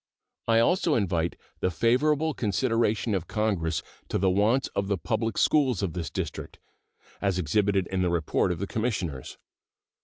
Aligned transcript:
I 0.47 0.57
also 0.57 0.95
invite 0.95 1.37
the 1.59 1.69
favorable 1.69 2.33
consideration 2.33 3.13
of 3.13 3.27
Congress 3.27 3.83
to 4.09 4.17
the 4.17 4.31
wants 4.31 4.67
of 4.69 4.87
the 4.87 4.97
public 4.97 5.37
schools 5.37 5.83
of 5.83 5.93
this 5.93 6.09
District, 6.09 6.57
as 7.21 7.37
exhibited 7.37 7.85
in 7.85 8.01
the 8.01 8.09
report 8.09 8.51
of 8.51 8.57
the 8.57 8.65
Commissioners. 8.65 9.37